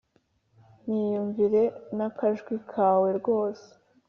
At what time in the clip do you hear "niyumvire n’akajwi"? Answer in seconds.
0.87-2.55